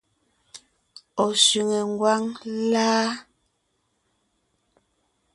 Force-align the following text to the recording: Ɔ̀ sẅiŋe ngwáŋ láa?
Ɔ̀ 1.25 1.31
sẅiŋe 1.45 1.79
ngwáŋ 1.91 2.21
láa? 2.71 3.07